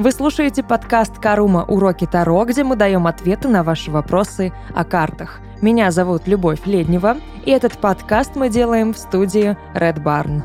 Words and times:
Вы 0.00 0.12
слушаете 0.12 0.62
подкаст 0.62 1.18
«Карума. 1.18 1.62
Уроки 1.68 2.06
Таро», 2.06 2.46
где 2.46 2.64
мы 2.64 2.74
даем 2.74 3.06
ответы 3.06 3.48
на 3.48 3.62
ваши 3.62 3.90
вопросы 3.90 4.50
о 4.74 4.82
картах. 4.82 5.40
Меня 5.60 5.90
зовут 5.90 6.26
Любовь 6.26 6.64
Леднева, 6.64 7.18
и 7.44 7.50
этот 7.50 7.76
подкаст 7.76 8.34
мы 8.34 8.48
делаем 8.48 8.94
в 8.94 8.98
студии 8.98 9.58
Red 9.74 10.02
Barn. 10.02 10.42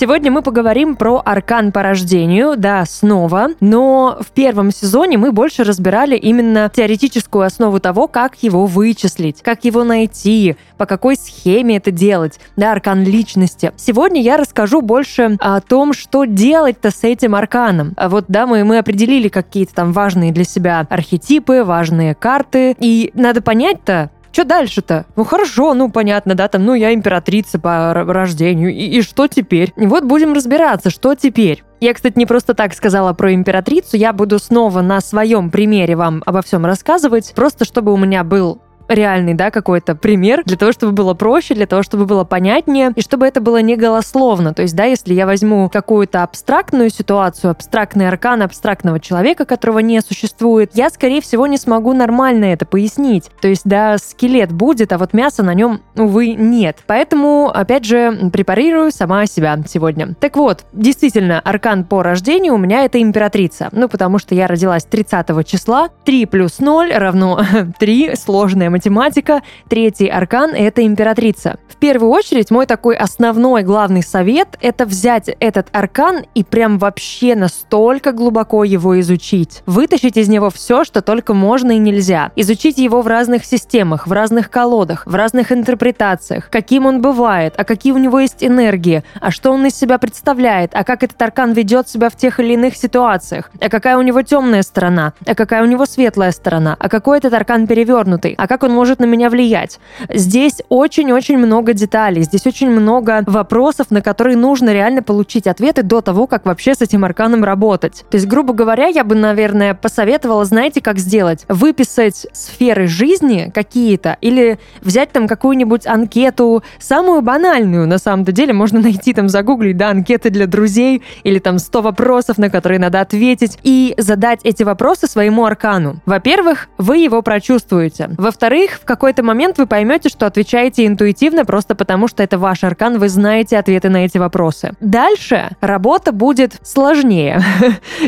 Сегодня 0.00 0.30
мы 0.30 0.42
поговорим 0.42 0.94
про 0.94 1.20
аркан 1.24 1.72
по 1.72 1.82
рождению, 1.82 2.56
да, 2.56 2.84
снова, 2.84 3.48
но 3.58 4.16
в 4.20 4.30
первом 4.30 4.70
сезоне 4.70 5.18
мы 5.18 5.32
больше 5.32 5.64
разбирали 5.64 6.14
именно 6.14 6.70
теоретическую 6.72 7.44
основу 7.44 7.80
того, 7.80 8.06
как 8.06 8.40
его 8.40 8.66
вычислить, 8.66 9.42
как 9.42 9.64
его 9.64 9.82
найти, 9.82 10.54
по 10.76 10.86
какой 10.86 11.16
схеме 11.16 11.78
это 11.78 11.90
делать, 11.90 12.38
да, 12.54 12.70
аркан 12.70 13.02
личности. 13.02 13.72
Сегодня 13.74 14.22
я 14.22 14.36
расскажу 14.36 14.82
больше 14.82 15.36
о 15.40 15.60
том, 15.60 15.92
что 15.92 16.26
делать-то 16.26 16.92
с 16.92 17.02
этим 17.02 17.34
арканом. 17.34 17.94
А 17.96 18.08
вот, 18.08 18.26
да, 18.28 18.46
мы, 18.46 18.62
мы 18.62 18.78
определили 18.78 19.26
какие-то 19.26 19.74
там 19.74 19.92
важные 19.92 20.30
для 20.30 20.44
себя 20.44 20.86
архетипы, 20.88 21.64
важные 21.64 22.14
карты, 22.14 22.76
и 22.78 23.10
надо 23.14 23.42
понять-то, 23.42 24.10
что 24.32 24.44
дальше-то? 24.44 25.06
Ну 25.16 25.24
хорошо, 25.24 25.74
ну 25.74 25.90
понятно, 25.90 26.34
да, 26.34 26.48
там, 26.48 26.64
ну 26.64 26.74
я 26.74 26.94
императрица 26.94 27.58
по 27.58 27.92
рождению, 27.94 28.70
и, 28.70 28.98
и 28.98 29.02
что 29.02 29.26
теперь? 29.26 29.72
И 29.76 29.86
вот 29.86 30.04
будем 30.04 30.32
разбираться, 30.32 30.90
что 30.90 31.14
теперь. 31.14 31.64
Я, 31.80 31.94
кстати, 31.94 32.18
не 32.18 32.26
просто 32.26 32.54
так 32.54 32.74
сказала 32.74 33.12
про 33.12 33.34
императрицу, 33.34 33.96
я 33.96 34.12
буду 34.12 34.38
снова 34.38 34.82
на 34.82 35.00
своем 35.00 35.50
примере 35.50 35.96
вам 35.96 36.22
обо 36.26 36.42
всем 36.42 36.66
рассказывать, 36.66 37.32
просто 37.34 37.64
чтобы 37.64 37.92
у 37.92 37.96
меня 37.96 38.24
был 38.24 38.60
реальный, 38.88 39.34
да, 39.34 39.50
какой-то 39.50 39.94
пример, 39.94 40.42
для 40.44 40.56
того, 40.56 40.72
чтобы 40.72 40.92
было 40.92 41.14
проще, 41.14 41.54
для 41.54 41.66
того, 41.66 41.82
чтобы 41.82 42.06
было 42.06 42.24
понятнее, 42.24 42.92
и 42.94 43.00
чтобы 43.00 43.26
это 43.26 43.40
было 43.40 43.60
не 43.60 43.76
голословно. 43.76 44.54
То 44.54 44.62
есть, 44.62 44.74
да, 44.74 44.84
если 44.84 45.14
я 45.14 45.26
возьму 45.26 45.68
какую-то 45.68 46.22
абстрактную 46.22 46.90
ситуацию, 46.90 47.50
абстрактный 47.50 48.08
аркан 48.08 48.42
абстрактного 48.42 49.00
человека, 49.00 49.44
которого 49.44 49.80
не 49.80 50.00
существует, 50.00 50.70
я, 50.74 50.90
скорее 50.90 51.20
всего, 51.20 51.46
не 51.46 51.58
смогу 51.58 51.92
нормально 51.92 52.46
это 52.46 52.66
пояснить. 52.66 53.30
То 53.40 53.48
есть, 53.48 53.62
да, 53.64 53.98
скелет 53.98 54.52
будет, 54.52 54.92
а 54.92 54.98
вот 54.98 55.12
мяса 55.12 55.42
на 55.42 55.54
нем, 55.54 55.80
увы, 55.96 56.34
нет. 56.34 56.78
Поэтому, 56.86 57.50
опять 57.52 57.84
же, 57.84 58.30
препарирую 58.32 58.90
сама 58.92 59.26
себя 59.26 59.58
сегодня. 59.66 60.14
Так 60.20 60.36
вот, 60.36 60.64
действительно, 60.72 61.40
аркан 61.40 61.84
по 61.84 62.02
рождению 62.02 62.54
у 62.54 62.58
меня 62.58 62.84
это 62.84 63.00
императрица. 63.00 63.68
Ну, 63.72 63.88
потому 63.88 64.18
что 64.18 64.34
я 64.34 64.46
родилась 64.46 64.84
30 64.84 65.46
числа. 65.46 65.88
3 66.04 66.26
плюс 66.26 66.58
0 66.58 66.92
равно 66.92 67.40
3, 67.78 68.16
сложная 68.16 68.70
математика, 68.78 69.42
третий 69.68 70.06
аркан— 70.06 70.50
это 70.54 70.86
императрица. 70.86 71.58
В 71.68 71.76
первую 71.76 72.12
очередь, 72.12 72.50
мой 72.52 72.64
такой 72.66 72.96
основной 72.96 73.62
главный 73.62 74.02
совет— 74.02 74.56
это 74.60 74.86
взять 74.86 75.28
этот 75.40 75.66
аркан 75.72 76.24
и 76.34 76.44
прям 76.44 76.78
вообще 76.78 77.34
настолько 77.34 78.12
глубоко 78.12 78.62
его 78.62 78.98
изучить. 79.00 79.62
Вытащить 79.66 80.16
из 80.16 80.28
него 80.28 80.50
все, 80.50 80.84
что 80.84 81.02
только 81.02 81.34
можно 81.34 81.72
и 81.72 81.78
нельзя. 81.78 82.30
Изучить 82.36 82.78
его 82.78 83.02
в 83.02 83.08
разных 83.08 83.44
системах, 83.44 84.06
в 84.06 84.12
разных 84.12 84.48
колодах, 84.48 85.02
в 85.06 85.14
разных 85.14 85.50
интерпретациях, 85.50 86.48
каким 86.48 86.86
он 86.86 87.02
бывает, 87.02 87.54
а 87.56 87.64
какие 87.64 87.92
у 87.92 87.98
него 87.98 88.20
есть 88.20 88.44
энергии, 88.44 89.02
а 89.20 89.32
что 89.32 89.50
он 89.50 89.66
из 89.66 89.74
себя 89.74 89.98
представляет, 89.98 90.70
а 90.72 90.84
как 90.84 91.02
этот 91.02 91.20
аркан 91.20 91.52
ведет 91.52 91.88
себя 91.88 92.10
в 92.10 92.16
тех 92.16 92.38
или 92.38 92.54
иных 92.54 92.76
ситуациях, 92.76 93.50
а 93.60 93.68
какая 93.68 93.96
у 93.98 94.02
него 94.02 94.22
темная 94.22 94.62
сторона, 94.62 95.14
а 95.26 95.34
какая 95.34 95.62
у 95.64 95.66
него 95.66 95.84
светлая 95.84 96.30
сторона, 96.30 96.76
а 96.78 96.88
какой 96.88 97.18
этот 97.18 97.34
аркан 97.34 97.66
перевернутый, 97.66 98.34
а 98.38 98.46
как 98.46 98.62
он 98.62 98.67
он 98.68 98.74
может 98.74 99.00
на 99.00 99.06
меня 99.06 99.30
влиять. 99.30 99.80
Здесь 100.08 100.62
очень-очень 100.68 101.38
много 101.38 101.72
деталей, 101.72 102.22
здесь 102.22 102.46
очень 102.46 102.70
много 102.70 103.24
вопросов, 103.26 103.90
на 103.90 104.02
которые 104.02 104.36
нужно 104.36 104.72
реально 104.72 105.02
получить 105.02 105.46
ответы 105.46 105.82
до 105.82 106.00
того, 106.00 106.26
как 106.26 106.44
вообще 106.46 106.74
с 106.74 106.82
этим 106.82 107.04
арканом 107.04 107.44
работать. 107.44 108.04
То 108.10 108.16
есть, 108.16 108.26
грубо 108.26 108.52
говоря, 108.52 108.86
я 108.86 109.04
бы, 109.04 109.14
наверное, 109.14 109.74
посоветовала, 109.74 110.44
знаете, 110.44 110.80
как 110.80 110.98
сделать? 110.98 111.44
Выписать 111.48 112.26
сферы 112.32 112.86
жизни 112.86 113.50
какие-то 113.52 114.18
или 114.20 114.58
взять 114.82 115.12
там 115.12 115.26
какую-нибудь 115.26 115.86
анкету, 115.86 116.62
самую 116.78 117.22
банальную, 117.22 117.86
на 117.88 117.98
самом-то 117.98 118.32
деле, 118.32 118.52
можно 118.52 118.80
найти 118.80 119.14
там, 119.14 119.28
загуглить, 119.28 119.76
да, 119.76 119.90
анкеты 119.90 120.30
для 120.30 120.46
друзей 120.46 121.02
или 121.24 121.38
там 121.38 121.58
100 121.58 121.82
вопросов, 121.82 122.38
на 122.38 122.50
которые 122.50 122.78
надо 122.78 123.00
ответить, 123.00 123.58
и 123.62 123.94
задать 123.96 124.40
эти 124.44 124.62
вопросы 124.62 125.06
своему 125.06 125.44
аркану. 125.46 126.00
Во-первых, 126.04 126.68
вы 126.76 126.98
его 126.98 127.22
прочувствуете. 127.22 128.10
Во-вторых, 128.18 128.57
во-вторых, 128.58 128.80
в 128.82 128.84
какой-то 128.84 129.22
момент 129.22 129.58
вы 129.58 129.66
поймете, 129.66 130.08
что 130.08 130.26
отвечаете 130.26 130.86
интуитивно 130.86 131.44
просто 131.44 131.74
потому, 131.74 132.08
что 132.08 132.22
это 132.22 132.38
ваш 132.38 132.64
аркан, 132.64 132.98
вы 132.98 133.08
знаете 133.08 133.56
ответы 133.56 133.88
на 133.88 134.04
эти 134.04 134.18
вопросы. 134.18 134.72
Дальше 134.80 135.50
работа 135.60 136.12
будет 136.12 136.54
сложнее. 136.62 137.40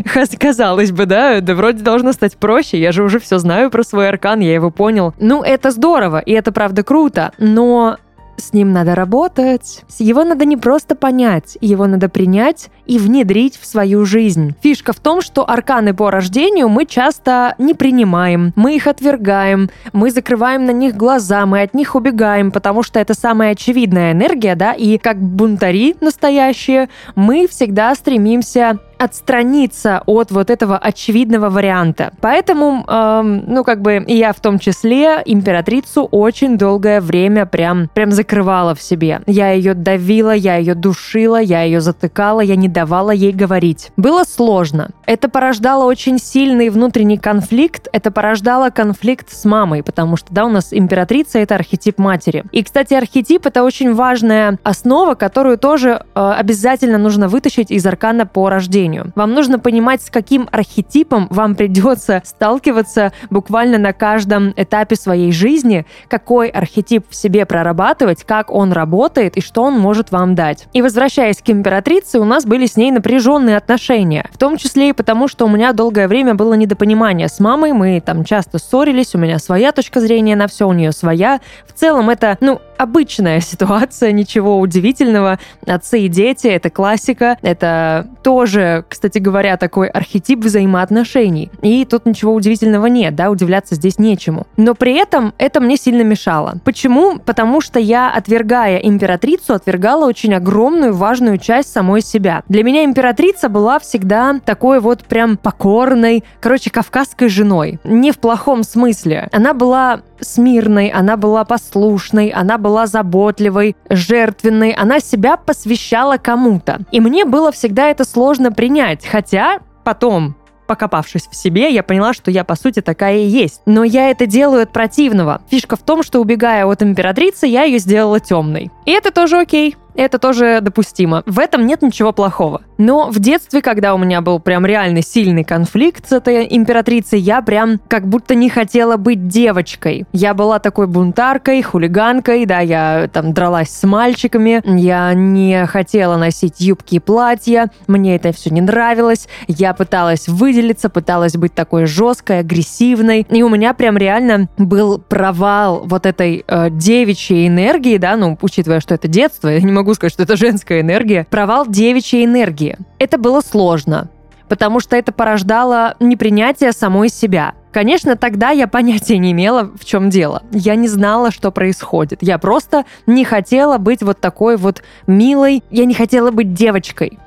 Казалось 0.38 0.90
бы, 0.90 1.06
да, 1.06 1.40
да 1.40 1.54
вроде 1.54 1.84
должно 1.84 2.12
стать 2.12 2.36
проще, 2.36 2.80
я 2.80 2.90
же 2.90 3.04
уже 3.04 3.20
все 3.20 3.38
знаю 3.38 3.70
про 3.70 3.84
свой 3.84 4.08
аркан, 4.08 4.40
я 4.40 4.54
его 4.54 4.70
понял. 4.70 5.14
Ну, 5.20 5.42
это 5.42 5.70
здорово, 5.70 6.18
и 6.18 6.32
это 6.32 6.50
правда 6.50 6.82
круто, 6.82 7.32
но 7.38 7.96
с 8.40 8.52
ним 8.52 8.72
надо 8.72 8.94
работать. 8.94 9.82
Его 9.98 10.24
надо 10.24 10.44
не 10.44 10.56
просто 10.56 10.94
понять, 10.94 11.56
его 11.60 11.86
надо 11.86 12.08
принять 12.08 12.70
и 12.86 12.98
внедрить 12.98 13.56
в 13.56 13.66
свою 13.66 14.04
жизнь. 14.04 14.54
Фишка 14.62 14.92
в 14.92 15.00
том, 15.00 15.20
что 15.20 15.48
арканы 15.48 15.94
по 15.94 16.10
рождению 16.10 16.68
мы 16.68 16.86
часто 16.86 17.54
не 17.58 17.74
принимаем, 17.74 18.52
мы 18.56 18.74
их 18.74 18.86
отвергаем, 18.86 19.70
мы 19.92 20.10
закрываем 20.10 20.64
на 20.64 20.72
них 20.72 20.96
глаза, 20.96 21.46
мы 21.46 21.62
от 21.62 21.74
них 21.74 21.94
убегаем, 21.94 22.50
потому 22.50 22.82
что 22.82 22.98
это 22.98 23.14
самая 23.14 23.52
очевидная 23.52 24.12
энергия, 24.12 24.54
да, 24.54 24.72
и 24.72 24.98
как 24.98 25.20
бунтари 25.20 25.96
настоящие, 26.00 26.88
мы 27.14 27.46
всегда 27.46 27.94
стремимся 27.94 28.78
отстраниться 29.00 30.02
от 30.04 30.30
вот 30.30 30.50
этого 30.50 30.76
очевидного 30.76 31.48
варианта. 31.48 32.12
Поэтому, 32.20 32.84
эм, 32.86 33.44
ну, 33.46 33.64
как 33.64 33.80
бы 33.80 34.04
я 34.06 34.34
в 34.34 34.40
том 34.40 34.58
числе 34.58 35.22
императрицу 35.24 36.04
очень 36.04 36.58
долгое 36.58 37.00
время 37.00 37.46
прям, 37.46 37.88
прям 37.94 38.12
закрывала 38.12 38.74
в 38.74 38.82
себе. 38.82 39.22
Я 39.26 39.52
ее 39.52 39.72
давила, 39.72 40.32
я 40.32 40.56
ее 40.56 40.74
душила, 40.74 41.40
я 41.40 41.62
ее 41.62 41.80
затыкала, 41.80 42.42
я 42.42 42.56
не 42.56 42.68
давала 42.68 43.10
ей 43.10 43.32
говорить. 43.32 43.90
Было 43.96 44.24
сложно. 44.24 44.90
Это 45.06 45.30
порождало 45.30 45.84
очень 45.84 46.18
сильный 46.18 46.68
внутренний 46.68 47.16
конфликт, 47.18 47.88
это 47.94 48.10
порождало 48.10 48.68
конфликт 48.68 49.32
с 49.32 49.46
мамой, 49.46 49.82
потому 49.82 50.18
что, 50.18 50.28
да, 50.30 50.44
у 50.44 50.50
нас 50.50 50.74
императрица— 50.74 51.38
это 51.40 51.54
архетип 51.54 51.96
матери. 51.96 52.44
И, 52.52 52.62
кстати, 52.62 52.92
архетип— 52.92 53.46
это 53.46 53.62
очень 53.62 53.94
важная 53.94 54.58
основа, 54.62 55.14
которую 55.14 55.56
тоже 55.56 56.04
э, 56.14 56.32
обязательно 56.36 56.98
нужно 56.98 57.28
вытащить 57.28 57.70
из 57.70 57.86
аркана 57.86 58.26
по 58.26 58.50
рождению 58.50 58.89
мышлению. 58.90 59.12
Вам 59.14 59.32
нужно 59.34 59.58
понимать, 59.58 60.02
с 60.02 60.10
каким 60.10 60.48
архетипом 60.50 61.28
вам 61.30 61.54
придется 61.54 62.22
сталкиваться 62.24 63.12
буквально 63.30 63.78
на 63.78 63.92
каждом 63.92 64.52
этапе 64.56 64.96
своей 64.96 65.32
жизни, 65.32 65.86
какой 66.08 66.48
архетип 66.48 67.06
в 67.08 67.14
себе 67.14 67.46
прорабатывать, 67.46 68.24
как 68.24 68.50
он 68.50 68.72
работает 68.72 69.36
и 69.36 69.40
что 69.40 69.62
он 69.62 69.78
может 69.78 70.12
вам 70.12 70.34
дать. 70.34 70.66
И 70.72 70.82
возвращаясь 70.82 71.38
к 71.38 71.50
императрице, 71.50 72.18
у 72.18 72.24
нас 72.24 72.44
были 72.44 72.66
с 72.66 72.76
ней 72.76 72.90
напряженные 72.90 73.56
отношения. 73.56 74.28
В 74.32 74.38
том 74.38 74.56
числе 74.56 74.90
и 74.90 74.92
потому, 74.92 75.28
что 75.28 75.46
у 75.46 75.48
меня 75.48 75.72
долгое 75.72 76.08
время 76.08 76.34
было 76.34 76.54
недопонимание 76.54 77.28
с 77.28 77.40
мамой, 77.40 77.72
мы 77.72 78.00
там 78.00 78.24
часто 78.24 78.58
ссорились, 78.58 79.14
у 79.14 79.18
меня 79.18 79.38
своя 79.38 79.72
точка 79.72 80.00
зрения 80.00 80.36
на 80.36 80.46
все, 80.46 80.66
у 80.66 80.72
нее 80.72 80.92
своя. 80.92 81.40
В 81.66 81.72
целом 81.72 82.10
это, 82.10 82.36
ну, 82.40 82.60
обычная 82.80 83.40
ситуация, 83.40 84.12
ничего 84.12 84.58
удивительного. 84.58 85.38
Отцы 85.66 86.00
и 86.00 86.08
дети— 86.08 86.46
это 86.48 86.70
классика, 86.70 87.36
это 87.42 88.06
тоже, 88.22 88.84
кстати 88.88 89.18
говоря, 89.18 89.56
такой 89.56 89.88
архетип 89.88 90.40
взаимоотношений. 90.40 91.50
И 91.60 91.84
тут 91.84 92.06
ничего 92.06 92.32
удивительного 92.32 92.86
нет, 92.86 93.14
да, 93.14 93.30
удивляться 93.30 93.74
здесь 93.74 93.98
нечему. 93.98 94.46
Но 94.56 94.74
при 94.74 94.94
этом 94.94 95.34
это 95.36 95.60
мне 95.60 95.76
сильно 95.76 96.02
мешало. 96.02 96.58
Почему? 96.64 97.18
Потому 97.18 97.60
что 97.60 97.78
я, 97.78 98.10
отвергая 98.10 98.78
императрицу, 98.78 99.54
отвергала 99.54 100.06
очень 100.06 100.34
огромную, 100.34 100.94
важную 100.94 101.36
часть 101.36 101.70
самой 101.72 102.00
себя. 102.00 102.42
Для 102.48 102.62
меня 102.62 102.84
императрица 102.84 103.50
была 103.50 103.78
всегда 103.78 104.40
такой 104.44 104.80
вот 104.80 105.04
прям 105.04 105.36
покорной, 105.36 106.24
короче, 106.40 106.70
кавказской 106.70 107.28
женой. 107.28 107.78
Не 107.84 108.12
в 108.12 108.18
плохом 108.18 108.62
смысле. 108.62 109.28
Она 109.32 109.52
была 109.52 110.00
смирной, 110.20 110.88
она 110.88 111.16
была 111.16 111.44
послушной, 111.44 112.28
она 112.28 112.58
была 112.58 112.69
заботливой, 112.86 113.76
жертвенной, 113.88 114.72
она 114.72 115.00
себя 115.00 115.36
посвящала 115.36 116.16
кому-то. 116.16 116.80
И 116.90 117.00
мне 117.00 117.24
было 117.24 117.52
всегда 117.52 117.88
это 117.88 118.04
сложно 118.04 118.52
принять, 118.52 119.06
хотя 119.06 119.60
потом 119.84 120.36
покопавшись 120.70 121.26
в 121.28 121.34
себе, 121.34 121.74
я 121.74 121.82
поняла, 121.82 122.12
что 122.14 122.30
я, 122.30 122.44
по 122.44 122.54
сути, 122.54 122.80
такая 122.80 123.16
и 123.16 123.26
есть. 123.26 123.60
Но 123.66 123.82
я 123.82 124.08
это 124.08 124.24
делаю 124.24 124.62
от 124.62 124.72
противного. 124.72 125.42
Фишка 125.50 125.74
в 125.74 125.82
том, 125.82 126.04
что, 126.04 126.20
убегая 126.20 126.64
от 126.64 126.80
императрицы, 126.80 127.48
я 127.48 127.64
ее 127.64 127.80
сделала 127.80 128.20
темной. 128.20 128.70
И 128.86 128.92
это 128.92 129.10
тоже 129.10 129.40
окей. 129.40 129.74
Это 129.94 130.18
тоже 130.18 130.60
допустимо. 130.60 131.22
В 131.26 131.38
этом 131.38 131.66
нет 131.66 131.82
ничего 131.82 132.12
плохого. 132.12 132.62
Но 132.78 133.10
в 133.10 133.18
детстве, 133.18 133.62
когда 133.62 133.94
у 133.94 133.98
меня 133.98 134.20
был 134.20 134.40
прям 134.40 134.64
реально 134.64 135.02
сильный 135.02 135.44
конфликт 135.44 136.08
с 136.08 136.12
этой 136.12 136.46
императрицей, 136.48 137.20
я 137.20 137.42
прям 137.42 137.80
как 137.88 138.06
будто 138.06 138.34
не 138.34 138.48
хотела 138.48 138.96
быть 138.96 139.28
девочкой. 139.28 140.06
Я 140.12 140.34
была 140.34 140.58
такой 140.58 140.86
бунтаркой, 140.86 141.62
хулиганкой, 141.62 142.46
да, 142.46 142.60
я 142.60 143.08
там 143.12 143.32
дралась 143.32 143.70
с 143.70 143.86
мальчиками, 143.86 144.62
я 144.64 145.12
не 145.14 145.66
хотела 145.66 146.16
носить 146.16 146.60
юбки 146.60 146.96
и 146.96 146.98
платья, 146.98 147.70
мне 147.86 148.16
это 148.16 148.32
все 148.32 148.50
не 148.50 148.60
нравилось, 148.60 149.28
я 149.46 149.74
пыталась 149.74 150.28
выделиться, 150.28 150.88
пыталась 150.88 151.36
быть 151.36 151.54
такой 151.54 151.86
жесткой, 151.86 152.40
агрессивной, 152.40 153.26
и 153.28 153.42
у 153.42 153.48
меня 153.48 153.74
прям 153.74 153.96
реально 153.96 154.48
был 154.56 154.98
провал 154.98 155.82
вот 155.84 156.06
этой 156.06 156.44
э, 156.46 156.68
девичьей 156.70 157.48
энергии, 157.48 157.96
да, 157.96 158.16
ну, 158.16 158.38
учитывая, 158.40 158.80
что 158.80 158.94
это 158.94 159.08
детство, 159.08 159.48
я 159.48 159.60
не 159.60 159.72
могу 159.72 159.79
сказать, 159.94 160.12
что 160.12 160.22
это 160.22 160.36
женская 160.36 160.80
энергия, 160.80 161.26
провал 161.30 161.66
девичьей 161.66 162.24
энергии 162.24 162.76
это 163.00 163.18
было 163.18 163.40
сложно, 163.40 164.08
потому 164.48 164.78
что 164.78 164.94
это 164.94 165.10
порождало 165.10 165.96
непринятие 165.98 166.70
самой 166.72 167.08
себя. 167.08 167.54
Конечно, 167.72 168.16
тогда 168.16 168.50
я 168.50 168.66
понятия 168.66 169.16
не 169.16 169.32
имела, 169.32 169.70
в 169.74 169.84
чем 169.84 170.10
дело. 170.10 170.42
Я 170.52 170.74
не 170.74 170.86
знала, 170.86 171.30
что 171.30 171.50
происходит. 171.50 172.18
Я 172.20 172.38
просто 172.38 172.84
не 173.06 173.24
хотела 173.24 173.78
быть 173.78 174.02
вот 174.02 174.20
такой 174.20 174.56
вот 174.56 174.82
милой. 175.06 175.62
Я 175.70 175.84
не 175.84 175.94
хотела 175.94 176.30
быть 176.30 176.52
девочкой. 176.52 177.18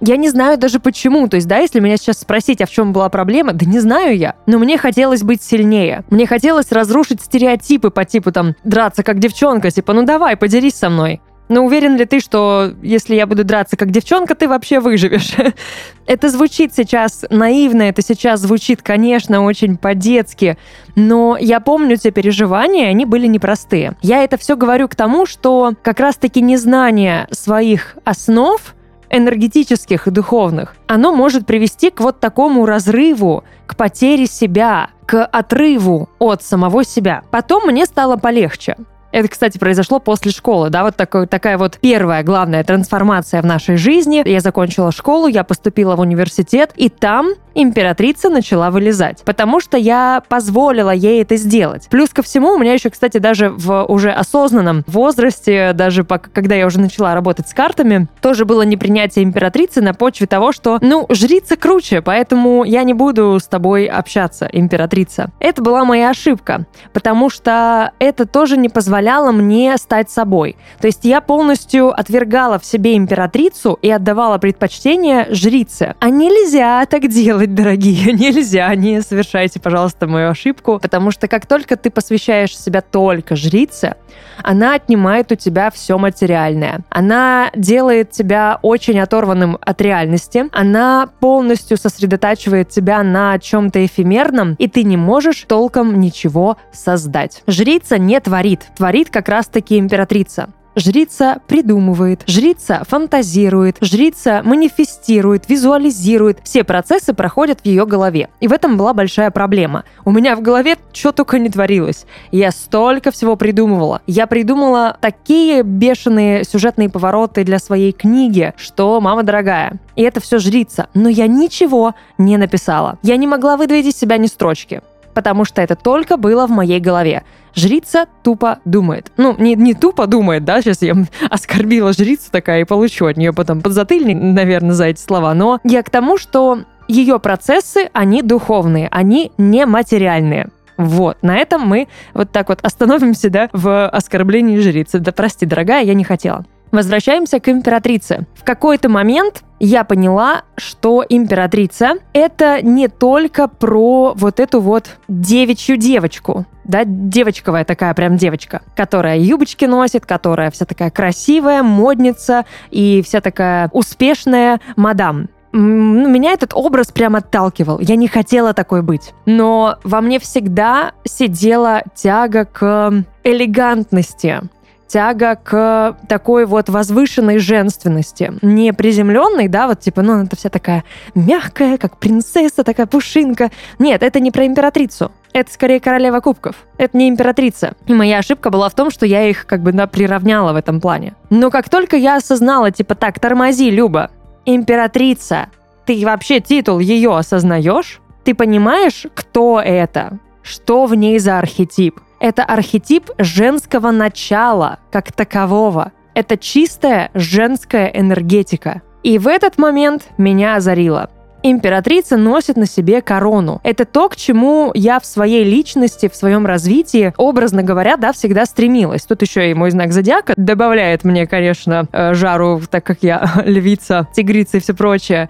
Я 0.00 0.16
не 0.16 0.28
знаю 0.28 0.58
даже 0.58 0.80
почему. 0.80 1.28
То 1.28 1.36
есть, 1.36 1.46
да, 1.46 1.58
если 1.58 1.78
меня 1.78 1.96
сейчас 1.96 2.18
спросить, 2.18 2.60
а 2.60 2.66
в 2.66 2.70
чем 2.70 2.92
была 2.92 3.08
проблема, 3.08 3.52
да 3.52 3.64
не 3.64 3.78
знаю 3.78 4.18
я. 4.18 4.34
Но 4.46 4.58
мне 4.58 4.76
хотелось 4.76 5.22
быть 5.22 5.42
сильнее. 5.42 6.04
Мне 6.10 6.26
хотелось 6.26 6.72
разрушить 6.72 7.22
стереотипы 7.22 7.90
по 7.90 8.04
типу 8.04 8.32
там 8.32 8.56
драться 8.64 9.04
как 9.04 9.20
девчонка, 9.20 9.70
типа, 9.70 9.92
ну 9.92 10.02
давай, 10.02 10.36
поделись 10.36 10.74
со 10.74 10.90
мной. 10.90 11.20
Но 11.48 11.64
уверен 11.64 11.96
ли 11.96 12.06
ты, 12.06 12.20
что 12.20 12.72
если 12.82 13.14
я 13.14 13.26
буду 13.26 13.44
драться 13.44 13.76
как 13.76 13.90
девчонка, 13.90 14.34
ты 14.34 14.48
вообще 14.48 14.80
выживешь? 14.80 15.34
это 16.06 16.28
звучит 16.30 16.74
сейчас 16.74 17.24
наивно, 17.28 17.82
это 17.82 18.02
сейчас 18.02 18.40
звучит, 18.40 18.80
конечно, 18.82 19.44
очень 19.44 19.76
по-детски, 19.76 20.56
но 20.96 21.36
я 21.38 21.60
помню 21.60 21.96
те 21.96 22.10
переживания, 22.10 22.88
они 22.88 23.04
были 23.04 23.26
непростые. 23.26 23.96
Я 24.00 24.24
это 24.24 24.38
все 24.38 24.56
говорю 24.56 24.88
к 24.88 24.94
тому, 24.94 25.26
что 25.26 25.72
как 25.82 26.00
раз-таки 26.00 26.40
незнание 26.40 27.28
своих 27.30 27.96
основ 28.04 28.74
энергетических 29.10 30.08
и 30.08 30.10
духовных, 30.10 30.74
оно 30.86 31.14
может 31.14 31.46
привести 31.46 31.90
к 31.90 32.00
вот 32.00 32.20
такому 32.20 32.66
разрыву, 32.66 33.44
к 33.66 33.76
потере 33.76 34.26
себя, 34.26 34.90
к 35.06 35.24
отрыву 35.24 36.08
от 36.18 36.42
самого 36.42 36.84
себя. 36.84 37.22
Потом 37.30 37.66
мне 37.66 37.84
стало 37.86 38.16
полегче. 38.16 38.76
Это, 39.14 39.28
кстати, 39.28 39.58
произошло 39.58 40.00
после 40.00 40.32
школы, 40.32 40.70
да, 40.70 40.82
вот 40.82 40.96
такой, 40.96 41.28
такая 41.28 41.56
вот 41.56 41.78
первая 41.80 42.24
главная 42.24 42.64
трансформация 42.64 43.40
в 43.42 43.46
нашей 43.46 43.76
жизни. 43.76 44.28
Я 44.28 44.40
закончила 44.40 44.90
школу, 44.90 45.28
я 45.28 45.44
поступила 45.44 45.94
в 45.94 46.00
университет, 46.00 46.72
и 46.74 46.88
там 46.88 47.34
императрица 47.54 48.28
начала 48.28 48.70
вылезать, 48.70 49.22
потому 49.24 49.60
что 49.60 49.76
я 49.76 50.22
позволила 50.28 50.90
ей 50.90 51.22
это 51.22 51.36
сделать. 51.36 51.88
Плюс 51.90 52.10
ко 52.10 52.22
всему, 52.22 52.52
у 52.54 52.58
меня 52.58 52.74
еще, 52.74 52.90
кстати, 52.90 53.18
даже 53.18 53.50
в 53.50 53.84
уже 53.84 54.10
осознанном 54.10 54.84
возрасте, 54.86 55.72
даже 55.74 56.04
пока, 56.04 56.30
когда 56.30 56.54
я 56.54 56.66
уже 56.66 56.80
начала 56.80 57.14
работать 57.14 57.48
с 57.48 57.54
картами, 57.54 58.08
тоже 58.20 58.44
было 58.44 58.62
непринятие 58.62 59.24
императрицы 59.24 59.80
на 59.80 59.94
почве 59.94 60.26
того, 60.26 60.52
что, 60.52 60.78
ну, 60.80 61.06
жрица 61.10 61.56
круче, 61.56 62.02
поэтому 62.02 62.64
я 62.64 62.82
не 62.82 62.94
буду 62.94 63.38
с 63.40 63.46
тобой 63.46 63.86
общаться, 63.86 64.48
императрица. 64.52 65.30
Это 65.38 65.62
была 65.62 65.84
моя 65.84 66.10
ошибка, 66.10 66.66
потому 66.92 67.30
что 67.30 67.92
это 67.98 68.26
тоже 68.26 68.56
не 68.56 68.68
позволяла 68.68 69.32
мне 69.32 69.76
стать 69.78 70.10
собой. 70.10 70.56
То 70.80 70.86
есть 70.86 71.04
я 71.04 71.20
полностью 71.20 71.88
отвергала 71.88 72.58
в 72.58 72.64
себе 72.64 72.96
императрицу 72.96 73.78
и 73.80 73.90
отдавала 73.90 74.38
предпочтение 74.38 75.26
жрице. 75.30 75.94
А 76.00 76.10
нельзя 76.10 76.84
так 76.86 77.08
делать, 77.08 77.43
дорогие, 77.46 78.12
нельзя, 78.12 78.74
не 78.74 79.00
совершайте, 79.02 79.60
пожалуйста, 79.60 80.06
мою 80.06 80.30
ошибку, 80.30 80.78
потому 80.80 81.10
что 81.10 81.28
как 81.28 81.46
только 81.46 81.76
ты 81.76 81.90
посвящаешь 81.90 82.56
себя 82.56 82.80
только 82.80 83.36
жрице, 83.36 83.96
она 84.42 84.74
отнимает 84.74 85.32
у 85.32 85.34
тебя 85.34 85.70
все 85.70 85.98
материальное. 85.98 86.80
Она 86.90 87.50
делает 87.54 88.10
тебя 88.10 88.58
очень 88.62 88.98
оторванным 89.00 89.58
от 89.60 89.80
реальности. 89.80 90.46
Она 90.52 91.08
полностью 91.20 91.76
сосредотачивает 91.76 92.68
тебя 92.68 93.02
на 93.02 93.38
чем-то 93.38 93.84
эфемерном, 93.84 94.54
и 94.58 94.68
ты 94.68 94.84
не 94.84 94.96
можешь 94.96 95.44
толком 95.46 96.00
ничего 96.00 96.56
создать. 96.72 97.42
Жрица 97.46 97.98
не 97.98 98.18
творит. 98.20 98.60
Творит 98.76 99.10
как 99.10 99.28
раз-таки 99.28 99.78
императрица. 99.78 100.50
Жрица 100.76 101.40
придумывает, 101.46 102.22
жрица 102.26 102.82
фантазирует, 102.88 103.76
жрица 103.80 104.42
манифестирует, 104.44 105.48
визуализирует. 105.48 106.38
Все 106.42 106.64
процессы 106.64 107.14
проходят 107.14 107.60
в 107.60 107.66
ее 107.66 107.86
голове. 107.86 108.28
И 108.40 108.48
в 108.48 108.52
этом 108.52 108.76
была 108.76 108.92
большая 108.92 109.30
проблема. 109.30 109.84
У 110.04 110.10
меня 110.10 110.34
в 110.34 110.42
голове 110.42 110.76
что 110.92 111.12
только 111.12 111.38
не 111.38 111.48
творилось. 111.48 112.06
Я 112.32 112.50
столько 112.50 113.10
всего 113.10 113.36
придумывала. 113.36 114.02
Я 114.06 114.26
придумала 114.26 114.96
такие 115.00 115.62
бешеные 115.62 116.44
сюжетные 116.44 116.88
повороты 116.88 117.44
для 117.44 117.58
своей 117.58 117.92
книги, 117.92 118.52
что, 118.56 119.00
мама 119.00 119.22
дорогая, 119.22 119.78
и 119.96 120.02
это 120.02 120.20
все 120.20 120.38
жрица. 120.38 120.88
Но 120.94 121.08
я 121.08 121.26
ничего 121.26 121.94
не 122.18 122.36
написала. 122.36 122.98
Я 123.02 123.16
не 123.16 123.26
могла 123.26 123.56
выдавить 123.56 123.86
из 123.86 123.96
себя 123.96 124.16
ни 124.16 124.26
строчки 124.26 124.82
потому 125.14 125.44
что 125.44 125.62
это 125.62 125.76
только 125.76 126.16
было 126.16 126.46
в 126.46 126.50
моей 126.50 126.80
голове. 126.80 127.22
Жрица 127.54 128.06
тупо 128.22 128.58
думает. 128.64 129.12
Ну, 129.16 129.34
не, 129.38 129.54
не 129.54 129.74
тупо 129.74 130.06
думает, 130.06 130.44
да, 130.44 130.60
сейчас 130.60 130.82
я 130.82 130.94
оскорбила 131.30 131.92
жрицу 131.92 132.30
такая 132.30 132.62
и 132.62 132.64
получу 132.64 133.06
от 133.06 133.16
нее 133.16 133.32
потом 133.32 133.60
подзатыльник, 133.60 134.18
наверное, 134.20 134.72
за 134.72 134.86
эти 134.86 135.00
слова, 135.00 135.34
но 135.34 135.60
я 135.64 135.82
к 135.82 135.90
тому, 135.90 136.18
что 136.18 136.60
ее 136.88 137.18
процессы, 137.18 137.88
они 137.92 138.22
духовные, 138.22 138.88
они 138.90 139.32
не 139.38 139.66
материальные. 139.66 140.48
Вот, 140.76 141.18
на 141.22 141.36
этом 141.36 141.62
мы 141.62 141.86
вот 142.14 142.32
так 142.32 142.48
вот 142.48 142.58
остановимся, 142.62 143.30
да, 143.30 143.48
в 143.52 143.88
оскорблении 143.88 144.58
жрицы. 144.58 144.98
Да 144.98 145.12
прости, 145.12 145.46
дорогая, 145.46 145.84
я 145.84 145.94
не 145.94 146.04
хотела. 146.04 146.44
Возвращаемся 146.74 147.38
к 147.38 147.48
императрице. 147.48 148.26
В 148.34 148.42
какой-то 148.42 148.88
момент 148.88 149.44
я 149.60 149.84
поняла, 149.84 150.42
что 150.56 151.04
императрица— 151.08 151.92
это 152.12 152.62
не 152.62 152.88
только 152.88 153.46
про 153.46 154.12
вот 154.16 154.40
эту 154.40 154.60
вот 154.60 154.96
девичью 155.06 155.76
девочку, 155.76 156.46
да, 156.64 156.82
девочковая 156.84 157.64
такая 157.64 157.94
прям 157.94 158.16
девочка, 158.16 158.62
которая 158.74 159.18
юбочки 159.18 159.66
носит, 159.66 160.04
которая 160.04 160.50
вся 160.50 160.64
такая 160.64 160.90
красивая, 160.90 161.62
модница 161.62 162.44
и 162.72 163.02
вся 163.06 163.20
такая 163.20 163.70
успешная 163.72 164.60
мадам. 164.74 165.28
Ну, 165.52 166.08
меня 166.08 166.32
этот 166.32 166.52
образ 166.52 166.88
прям 166.88 167.14
отталкивал. 167.14 167.78
Я 167.78 167.94
не 167.94 168.08
хотела 168.08 168.52
такой 168.52 168.82
быть. 168.82 169.14
Но 169.24 169.76
во 169.84 170.00
мне 170.00 170.18
всегда 170.18 170.90
сидела 171.04 171.82
тяга 171.94 172.44
к 172.44 173.04
элегантности, 173.22 174.40
тяга 174.86 175.36
к 175.36 175.96
такой 176.08 176.46
вот 176.46 176.68
возвышенной 176.68 177.38
женственности. 177.38 178.32
Не 178.42 178.72
приземленной, 178.72 179.48
да, 179.48 179.66
вот 179.66 179.80
типа, 179.80 180.02
ну, 180.02 180.22
это 180.22 180.36
вся 180.36 180.50
такая 180.50 180.84
мягкая, 181.14 181.78
как 181.78 181.98
принцесса, 181.98 182.64
такая 182.64 182.86
пушинка. 182.86 183.50
Нет, 183.78 184.02
это 184.02 184.20
не 184.20 184.30
про 184.30 184.46
императрицу. 184.46 185.12
Это 185.32 185.52
скорее 185.52 185.80
королева 185.80 186.20
кубков. 186.20 186.54
Это 186.78 186.96
не 186.96 187.08
императрица. 187.08 187.74
И 187.86 187.94
моя 187.94 188.18
ошибка 188.18 188.50
была 188.50 188.68
в 188.68 188.74
том, 188.74 188.90
что 188.90 189.04
я 189.04 189.28
их 189.28 189.46
как 189.46 189.62
бы 189.62 189.72
да, 189.72 189.86
приравняла 189.86 190.52
в 190.52 190.56
этом 190.56 190.80
плане. 190.80 191.14
Но 191.30 191.50
как 191.50 191.68
только 191.68 191.96
я 191.96 192.16
осознала, 192.16 192.70
типа, 192.70 192.94
так, 192.94 193.18
тормози, 193.18 193.70
Люба, 193.70 194.10
императрица, 194.44 195.48
ты 195.86 196.04
вообще 196.04 196.40
титул 196.40 196.78
ее 196.78 197.16
осознаешь? 197.16 198.00
Ты 198.22 198.34
понимаешь, 198.34 199.06
кто 199.14 199.60
это? 199.60 200.18
Что 200.42 200.86
в 200.86 200.94
ней 200.94 201.18
за 201.18 201.38
архетип? 201.38 202.00
Это 202.24 202.42
архетип 202.42 203.10
женского 203.18 203.90
начала 203.90 204.78
как 204.90 205.12
такового. 205.12 205.92
Это 206.14 206.38
чистая 206.38 207.10
женская 207.12 207.88
энергетика. 207.88 208.80
И 209.02 209.18
в 209.18 209.28
этот 209.28 209.58
момент 209.58 210.04
меня 210.16 210.56
озарило. 210.56 211.10
Императрица 211.42 212.16
носит 212.16 212.56
на 212.56 212.64
себе 212.64 213.02
корону. 213.02 213.60
Это 213.62 213.84
то, 213.84 214.08
к 214.08 214.16
чему 214.16 214.70
я 214.72 215.00
в 215.00 215.04
своей 215.04 215.44
личности, 215.44 216.08
в 216.08 216.16
своем 216.16 216.46
развитии, 216.46 217.12
образно 217.18 217.62
говоря, 217.62 217.98
да, 217.98 218.14
всегда 218.14 218.46
стремилась. 218.46 219.04
Тут 219.04 219.20
еще 219.20 219.50
и 219.50 219.54
мой 219.54 219.70
знак 219.70 219.92
зодиака 219.92 220.32
добавляет 220.38 221.04
мне, 221.04 221.26
конечно, 221.26 221.86
э, 221.92 222.14
жару, 222.14 222.58
так 222.70 222.84
как 222.84 223.00
я 223.02 223.34
львица, 223.44 224.08
тигрица 224.14 224.56
и 224.56 224.60
все 224.60 224.72
прочее. 224.72 225.28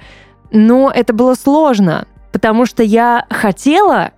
Но 0.52 0.92
это 0.94 1.12
было 1.12 1.34
сложно, 1.34 2.06
потому 2.30 2.66
что 2.66 2.84
я 2.84 3.26
хотела 3.30 4.12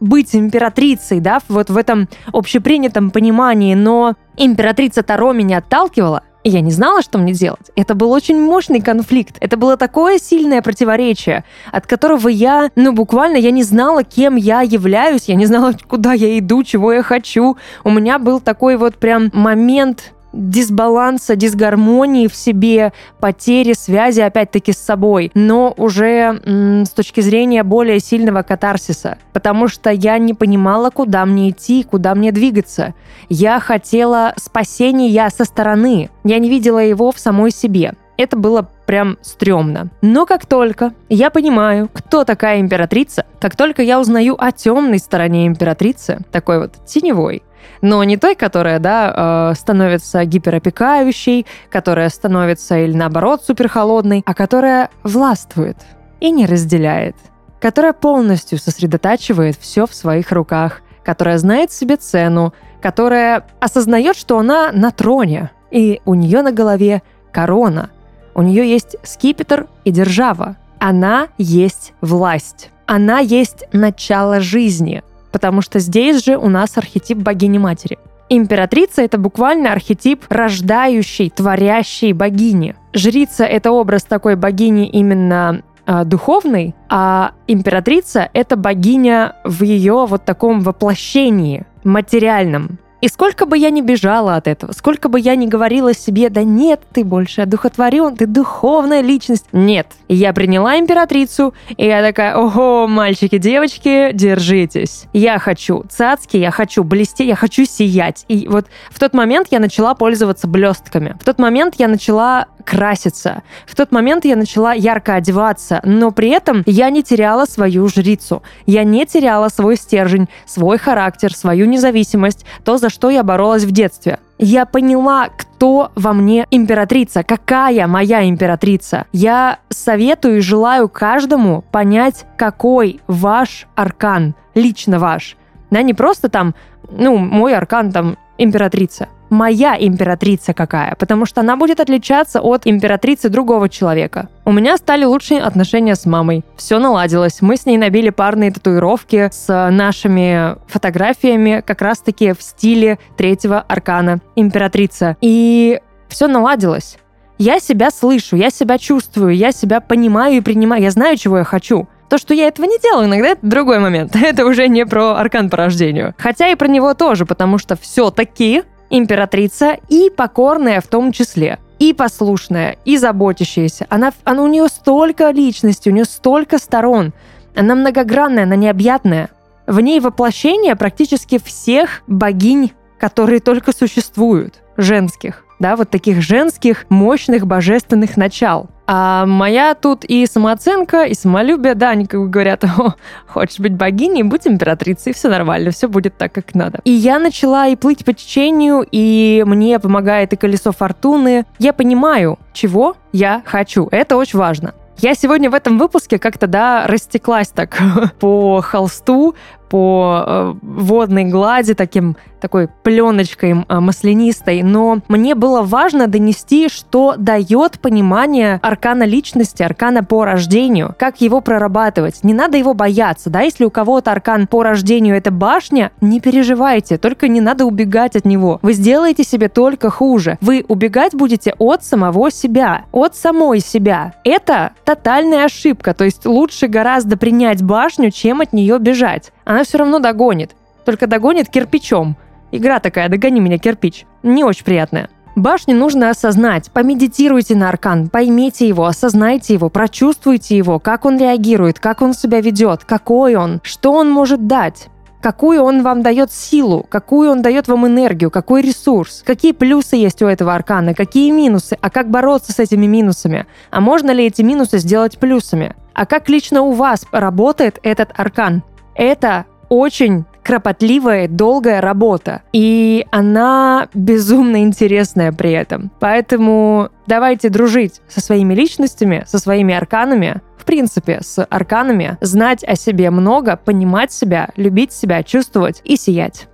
быть 0.00 0.34
императрицей, 0.34 1.20
да, 1.20 1.40
вот 1.48 1.70
в 1.70 1.76
этом 1.76 2.08
общепринятом 2.32 3.10
понимании, 3.10 3.74
но 3.74 4.14
императрица 4.36 5.02
Таро 5.02 5.32
меня 5.32 5.58
отталкивала, 5.58 6.22
и 6.46 6.48
я 6.48 6.60
не 6.60 6.70
знала, 6.70 7.02
что 7.02 7.18
мне 7.18 7.32
делать. 7.32 7.72
Это 7.74 7.96
был 7.96 8.12
очень 8.12 8.40
мощный 8.40 8.80
конфликт. 8.80 9.36
Это 9.40 9.56
было 9.56 9.76
такое 9.76 10.18
сильное 10.20 10.62
противоречие, 10.62 11.44
от 11.72 11.88
которого 11.88 12.28
я, 12.28 12.70
ну, 12.76 12.92
буквально, 12.92 13.36
я 13.36 13.50
не 13.50 13.64
знала, 13.64 14.04
кем 14.04 14.36
я 14.36 14.60
являюсь, 14.60 15.24
я 15.24 15.34
не 15.34 15.46
знала, 15.46 15.74
куда 15.88 16.12
я 16.12 16.38
иду, 16.38 16.62
чего 16.62 16.92
я 16.92 17.02
хочу. 17.02 17.56
У 17.82 17.90
меня 17.90 18.20
был 18.20 18.38
такой 18.38 18.76
вот 18.76 18.94
прям 18.94 19.30
момент 19.32 20.12
дисбаланса, 20.36 21.34
дисгармонии 21.36 22.28
в 22.28 22.34
себе, 22.34 22.92
потери 23.20 23.72
связи, 23.72 24.20
опять-таки, 24.20 24.72
с 24.72 24.78
собой, 24.78 25.30
но 25.34 25.74
уже 25.76 26.40
с 26.44 26.90
точки 26.90 27.20
зрения 27.20 27.62
более 27.62 28.00
сильного 28.00 28.42
катарсиса, 28.42 29.18
потому 29.32 29.68
что 29.68 29.90
я 29.90 30.18
не 30.18 30.34
понимала, 30.34 30.90
куда 30.90 31.24
мне 31.26 31.50
идти, 31.50 31.82
куда 31.82 32.14
мне 32.14 32.32
двигаться. 32.32 32.94
Я 33.28 33.58
хотела 33.60 34.34
спасения 34.36 35.30
со 35.30 35.44
стороны, 35.44 36.10
я 36.24 36.38
не 36.38 36.48
видела 36.48 36.78
его 36.78 37.10
в 37.10 37.18
самой 37.18 37.50
себе. 37.50 37.94
Это 38.16 38.36
было 38.36 38.68
прям 38.86 39.18
стрёмно. 39.20 39.90
Но 40.00 40.24
как 40.24 40.46
только 40.46 40.92
я 41.08 41.28
понимаю, 41.30 41.90
кто 41.92 42.24
такая 42.24 42.60
императрица, 42.60 43.26
как 43.40 43.56
только 43.56 43.82
я 43.82 44.00
узнаю 44.00 44.36
о 44.38 44.52
темной 44.52 44.98
стороне 44.98 45.46
императрицы, 45.46 46.20
такой 46.32 46.58
вот 46.58 46.72
теневой, 46.86 47.42
но 47.82 48.02
не 48.04 48.16
той, 48.16 48.34
которая, 48.34 48.78
да, 48.78 49.50
э, 49.52 49.54
становится 49.54 50.24
гиперопекающей, 50.24 51.46
которая 51.70 52.08
становится 52.08 52.78
или 52.78 52.96
наоборот 52.96 53.44
суперхолодной, 53.44 54.22
а 54.26 54.34
которая 54.34 54.90
властвует 55.02 55.76
и 56.20 56.30
не 56.30 56.46
разделяет, 56.46 57.16
которая 57.60 57.92
полностью 57.92 58.58
сосредотачивает 58.58 59.56
все 59.58 59.86
в 59.86 59.94
своих 59.94 60.32
руках, 60.32 60.82
которая 61.04 61.38
знает 61.38 61.72
себе 61.72 61.96
цену, 61.96 62.52
которая 62.80 63.46
осознает, 63.60 64.16
что 64.16 64.38
она 64.38 64.70
на 64.72 64.90
троне, 64.90 65.50
и 65.70 66.00
у 66.04 66.14
нее 66.14 66.42
на 66.42 66.52
голове 66.52 67.02
корона, 67.32 67.90
у 68.34 68.42
нее 68.42 68.68
есть 68.68 68.96
скипетр 69.02 69.66
и 69.84 69.90
держава. 69.90 70.56
Она 70.78 71.28
есть 71.38 71.94
власть. 72.00 72.70
Она 72.86 73.18
есть 73.18 73.64
начало 73.72 74.40
жизни– 74.40 75.02
потому 75.36 75.60
что 75.60 75.80
здесь 75.80 76.24
же 76.24 76.38
у 76.38 76.48
нас 76.48 76.78
архетип 76.78 77.18
богини-матери. 77.18 77.98
Императрица— 78.30 79.02
это 79.02 79.18
буквально 79.18 79.70
архетип 79.70 80.24
рождающей, 80.30 81.28
творящей 81.28 82.14
богини. 82.14 82.74
Жрица— 82.94 83.44
это 83.44 83.70
образ 83.70 84.04
такой 84.04 84.34
богини 84.34 84.88
именно 84.88 85.60
э, 85.86 86.04
духовной, 86.06 86.74
а 86.88 87.32
императрица— 87.46 88.30
это 88.32 88.56
богиня 88.56 89.36
в 89.44 89.62
ее 89.62 90.06
вот 90.08 90.24
таком 90.24 90.60
воплощении 90.60 91.66
материальном. 91.84 92.78
И 93.00 93.08
сколько 93.08 93.46
бы 93.46 93.58
я 93.58 93.70
ни 93.70 93.82
бежала 93.82 94.36
от 94.36 94.48
этого, 94.48 94.72
сколько 94.72 95.08
бы 95.08 95.20
я 95.20 95.36
ни 95.36 95.46
говорила 95.46 95.94
себе, 95.94 96.30
да 96.30 96.42
нет, 96.42 96.80
ты 96.92 97.04
больше 97.04 97.42
одухотворен, 97.42 98.16
ты 98.16 98.26
духовная 98.26 99.02
личность. 99.02 99.46
Нет. 99.52 99.88
Я 100.08 100.32
приняла 100.32 100.78
императрицу, 100.78 101.54
и 101.76 101.86
я 101.86 102.02
такая, 102.02 102.36
ого, 102.36 102.86
мальчики, 102.86 103.38
девочки, 103.38 104.10
держитесь. 104.12 105.04
Я 105.12 105.38
хочу 105.38 105.84
цацки, 105.88 106.36
я 106.36 106.50
хочу 106.50 106.84
блестеть, 106.84 107.28
я 107.28 107.36
хочу 107.36 107.64
сиять. 107.66 108.24
И 108.28 108.48
вот 108.48 108.66
в 108.90 108.98
тот 108.98 109.12
момент 109.12 109.48
я 109.50 109.60
начала 109.60 109.94
пользоваться 109.94 110.46
блестками. 110.46 111.16
В 111.20 111.24
тот 111.24 111.38
момент 111.38 111.74
я 111.78 111.88
начала 111.88 112.46
краситься. 112.66 113.42
В 113.64 113.74
тот 113.74 113.92
момент 113.92 114.24
я 114.24 114.36
начала 114.36 114.74
ярко 114.74 115.14
одеваться, 115.14 115.80
но 115.84 116.10
при 116.10 116.30
этом 116.30 116.62
я 116.66 116.90
не 116.90 117.02
теряла 117.02 117.46
свою 117.46 117.88
жрицу. 117.88 118.42
Я 118.66 118.84
не 118.84 119.06
теряла 119.06 119.48
свой 119.48 119.76
стержень, 119.76 120.28
свой 120.44 120.76
характер, 120.76 121.34
свою 121.34 121.66
независимость, 121.66 122.44
то, 122.64 122.76
за 122.76 122.90
что 122.90 123.08
я 123.08 123.22
боролась 123.22 123.64
в 123.64 123.70
детстве. 123.70 124.18
Я 124.38 124.66
поняла, 124.66 125.28
кто 125.28 125.92
во 125.94 126.12
мне 126.12 126.46
императрица, 126.50 127.22
какая 127.22 127.86
моя 127.86 128.28
императрица. 128.28 129.06
Я 129.12 129.60
советую 129.70 130.38
и 130.38 130.40
желаю 130.40 130.88
каждому 130.88 131.62
понять, 131.70 132.26
какой 132.36 133.00
ваш 133.06 133.66
аркан, 133.76 134.34
лично 134.54 134.98
ваш. 134.98 135.36
Да, 135.70 135.82
не 135.82 135.94
просто 135.94 136.28
там, 136.28 136.54
ну, 136.90 137.16
мой 137.16 137.54
аркан 137.54 137.92
там 137.92 138.16
императрица 138.38 139.08
моя 139.30 139.76
императрица 139.78 140.54
какая, 140.54 140.94
потому 140.96 141.26
что 141.26 141.40
она 141.40 141.56
будет 141.56 141.80
отличаться 141.80 142.40
от 142.40 142.66
императрицы 142.66 143.28
другого 143.28 143.68
человека. 143.68 144.28
У 144.44 144.52
меня 144.52 144.76
стали 144.76 145.04
лучшие 145.04 145.40
отношения 145.40 145.94
с 145.94 146.06
мамой. 146.06 146.44
Все 146.56 146.78
наладилось. 146.78 147.42
Мы 147.42 147.56
с 147.56 147.66
ней 147.66 147.76
набили 147.76 148.10
парные 148.10 148.50
татуировки 148.50 149.28
с 149.32 149.70
нашими 149.70 150.56
фотографиями 150.68 151.62
как 151.66 151.82
раз-таки 151.82 152.32
в 152.32 152.42
стиле 152.42 152.98
третьего 153.16 153.60
аркана 153.60 154.20
императрица. 154.36 155.16
И 155.20 155.80
все 156.08 156.28
наладилось. 156.28 156.98
Я 157.38 157.60
себя 157.60 157.90
слышу, 157.90 158.34
я 158.36 158.48
себя 158.48 158.78
чувствую, 158.78 159.36
я 159.36 159.52
себя 159.52 159.80
понимаю 159.80 160.36
и 160.36 160.40
принимаю, 160.40 160.82
я 160.82 160.90
знаю, 160.90 161.18
чего 161.18 161.38
я 161.38 161.44
хочу. 161.44 161.86
То, 162.08 162.18
что 162.18 162.34
я 162.34 162.48
этого 162.48 162.66
не 162.66 162.78
делаю 162.78 163.06
иногда, 163.06 163.28
это 163.28 163.40
другой 163.46 163.78
момент. 163.78 164.14
Это 164.22 164.46
уже 164.46 164.68
не 164.68 164.86
про 164.86 165.16
аркан 165.16 165.50
по 165.50 165.56
рождению. 165.56 166.14
Хотя 166.18 166.48
и 166.48 166.54
про 166.54 166.68
него 166.68 166.94
тоже, 166.94 167.26
потому 167.26 167.58
что 167.58 167.76
все-таки 167.76 168.62
императрица 168.90 169.76
и 169.88 170.10
покорная 170.10 170.80
в 170.80 170.86
том 170.86 171.10
числе 171.12 171.58
и 171.78 171.92
послушная, 171.92 172.76
и 172.84 172.96
заботящаяся. 172.96 173.86
Она, 173.90 174.12
она 174.24 174.42
у 174.42 174.46
нее 174.46 174.68
столько 174.68 175.30
личности, 175.30 175.88
у 175.88 175.92
нее 175.92 176.04
столько 176.04 176.58
сторон. 176.58 177.12
Она 177.54 177.74
многогранная, 177.74 178.44
она 178.44 178.56
необъятная. 178.56 179.30
В 179.66 179.80
ней 179.80 180.00
воплощение 180.00 180.76
практически 180.76 181.38
всех 181.38 182.02
богинь, 182.06 182.72
которые 182.98 183.40
только 183.40 183.72
существуют, 183.76 184.62
женских 184.76 185.45
да, 185.58 185.76
вот 185.76 185.90
таких 185.90 186.22
женских, 186.22 186.86
мощных, 186.88 187.46
божественных 187.46 188.16
начал. 188.16 188.68
А 188.88 189.26
моя 189.26 189.74
тут 189.74 190.04
и 190.04 190.26
самооценка, 190.26 191.04
и 191.04 191.14
самолюбие, 191.14 191.74
да, 191.74 191.90
они 191.90 192.06
как 192.06 192.20
бы 192.20 192.28
говорят, 192.28 192.64
О, 192.64 192.94
хочешь 193.26 193.58
быть 193.58 193.72
богиней, 193.72 194.22
будь 194.22 194.46
императрицей, 194.46 195.12
все 195.12 195.28
нормально, 195.28 195.72
все 195.72 195.88
будет 195.88 196.16
так, 196.16 196.32
как 196.32 196.54
надо. 196.54 196.80
И 196.84 196.92
я 196.92 197.18
начала 197.18 197.66
и 197.66 197.74
плыть 197.74 198.04
по 198.04 198.12
течению, 198.12 198.86
и 198.90 199.42
мне 199.44 199.80
помогает 199.80 200.32
и 200.32 200.36
колесо 200.36 200.70
фортуны. 200.70 201.46
Я 201.58 201.72
понимаю, 201.72 202.38
чего 202.52 202.96
я 203.12 203.42
хочу. 203.44 203.88
Это 203.90 204.16
очень 204.16 204.38
важно. 204.38 204.74
Я 204.98 205.14
сегодня 205.14 205.50
в 205.50 205.54
этом 205.54 205.78
выпуске 205.78 206.18
как-то, 206.18 206.46
да, 206.46 206.86
растеклась 206.86 207.48
так 207.48 207.78
по 208.20 208.62
холсту, 208.62 209.34
по 209.68 210.24
э, 210.26 210.54
водной 210.62 211.24
глади, 211.24 211.74
таким, 211.74 212.16
такой 212.40 212.68
пленочкой 212.68 213.64
э, 213.68 213.80
маслянистой, 213.80 214.62
но 214.62 214.98
мне 215.08 215.34
было 215.34 215.62
важно 215.62 216.06
донести, 216.06 216.68
что 216.68 217.14
дает 217.16 217.80
понимание 217.80 218.60
аркана 218.62 219.04
личности, 219.04 219.62
аркана 219.62 220.04
по 220.04 220.24
рождению, 220.24 220.94
как 220.98 221.20
его 221.20 221.40
прорабатывать. 221.40 222.22
Не 222.22 222.34
надо 222.34 222.56
его 222.56 222.74
бояться, 222.74 223.30
да, 223.30 223.40
если 223.40 223.64
у 223.64 223.70
кого-то 223.70 224.12
аркан 224.12 224.46
по 224.46 224.62
рождению 224.62 225.16
это 225.16 225.30
башня, 225.30 225.90
не 226.00 226.20
переживайте, 226.20 226.98
только 226.98 227.28
не 227.28 227.40
надо 227.40 227.64
убегать 227.64 228.16
от 228.16 228.24
него. 228.24 228.58
Вы 228.62 228.72
сделаете 228.72 229.24
себе 229.24 229.48
только 229.48 229.90
хуже. 229.90 230.38
Вы 230.40 230.64
убегать 230.68 231.14
будете 231.14 231.54
от 231.58 231.84
самого 231.84 232.30
себя, 232.30 232.84
от 232.92 233.16
самой 233.16 233.60
себя. 233.60 234.14
Это 234.24 234.72
тотальная 234.84 235.46
ошибка, 235.46 235.94
то 235.94 236.04
есть 236.04 236.26
лучше 236.26 236.68
гораздо 236.68 237.16
принять 237.16 237.62
башню, 237.62 238.10
чем 238.10 238.40
от 238.40 238.52
нее 238.52 238.78
бежать 238.78 239.32
она 239.46 239.64
все 239.64 239.78
равно 239.78 240.00
догонит. 240.00 240.54
Только 240.84 241.06
догонит 241.06 241.48
кирпичом. 241.48 242.16
Игра 242.52 242.80
такая, 242.80 243.08
догони 243.08 243.40
меня, 243.40 243.58
кирпич. 243.58 244.04
Не 244.22 244.44
очень 244.44 244.64
приятная. 244.64 245.08
Башню 245.36 245.74
нужно 245.74 246.10
осознать. 246.10 246.70
Помедитируйте 246.72 247.54
на 247.54 247.68
аркан, 247.68 248.08
поймите 248.08 248.66
его, 248.66 248.86
осознайте 248.86 249.54
его, 249.54 249.68
прочувствуйте 249.70 250.56
его, 250.56 250.78
как 250.78 251.04
он 251.04 251.18
реагирует, 251.18 251.78
как 251.78 252.02
он 252.02 252.12
себя 252.12 252.40
ведет, 252.40 252.84
какой 252.84 253.36
он, 253.36 253.60
что 253.62 253.92
он 253.92 254.10
может 254.10 254.46
дать 254.46 254.88
какую 255.22 255.62
он 255.62 255.82
вам 255.82 256.02
дает 256.02 256.30
силу, 256.30 256.86
какую 256.88 257.32
он 257.32 257.42
дает 257.42 257.66
вам 257.66 257.84
энергию, 257.84 258.30
какой 258.30 258.62
ресурс, 258.62 259.24
какие 259.26 259.50
плюсы 259.50 259.96
есть 259.96 260.22
у 260.22 260.26
этого 260.26 260.54
аркана, 260.54 260.94
какие 260.94 261.32
минусы, 261.32 261.76
а 261.80 261.90
как 261.90 262.10
бороться 262.10 262.52
с 262.52 262.60
этими 262.60 262.86
минусами, 262.86 263.46
а 263.72 263.80
можно 263.80 264.12
ли 264.12 264.24
эти 264.24 264.42
минусы 264.42 264.78
сделать 264.78 265.18
плюсами, 265.18 265.74
а 265.94 266.06
как 266.06 266.28
лично 266.28 266.62
у 266.62 266.70
вас 266.70 267.06
работает 267.10 267.80
этот 267.82 268.10
аркан. 268.14 268.62
Это 268.96 269.44
очень 269.68 270.24
кропотливая, 270.42 271.28
долгая 271.28 271.80
работа. 271.80 272.42
И 272.52 273.06
она 273.10 273.88
безумно 273.94 274.62
интересная 274.62 275.32
при 275.32 275.52
этом. 275.52 275.90
Поэтому 276.00 276.88
давайте 277.06 277.48
дружить 277.48 278.00
со 278.08 278.20
своими 278.20 278.54
личностями, 278.54 279.24
со 279.26 279.38
своими 279.38 279.74
арканами, 279.74 280.40
в 280.56 280.64
принципе, 280.64 281.20
с 281.20 281.44
арканами, 281.44 282.16
знать 282.20 282.64
о 282.64 282.74
себе 282.76 283.10
много, 283.10 283.56
понимать 283.56 284.12
себя, 284.12 284.50
любить 284.56 284.92
себя, 284.92 285.22
чувствовать 285.22 285.80
и 285.84 285.96
сиять. 285.96 286.48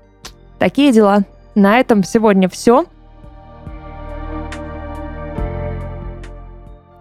Такие 0.58 0.90
дела. 0.90 1.24
На 1.54 1.78
этом 1.78 2.02
сегодня 2.02 2.48
все. 2.48 2.86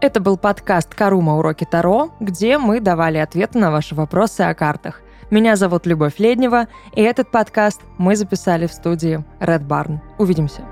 Это 0.01 0.19
был 0.19 0.35
подкаст 0.35 0.93
«Карума. 0.93 1.37
Уроки 1.37 1.65
Таро», 1.69 2.09
где 2.19 2.57
мы 2.57 2.79
давали 2.81 3.17
ответы 3.17 3.59
на 3.59 3.71
ваши 3.71 3.95
вопросы 3.95 4.41
о 4.41 4.53
картах. 4.53 5.01
Меня 5.31 5.55
зовут 5.55 5.85
Любовь 5.85 6.19
Леднева, 6.19 6.67
и 6.93 7.01
этот 7.01 7.31
подкаст 7.31 7.79
мы 7.97 8.17
записали 8.17 8.67
в 8.67 8.73
студии 8.73 9.23
Red 9.39 9.65
Barn. 9.65 9.99
Увидимся. 10.19 10.63